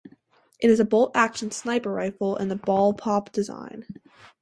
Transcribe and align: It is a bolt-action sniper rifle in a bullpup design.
It 0.59 0.71
is 0.71 0.79
a 0.79 0.83
bolt-action 0.83 1.51
sniper 1.51 1.91
rifle 1.91 2.35
in 2.35 2.49
a 2.49 2.55
bullpup 2.55 3.31
design. 3.31 3.85